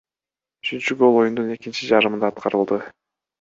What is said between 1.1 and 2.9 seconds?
оюндун экинчи жарымында аткарылды.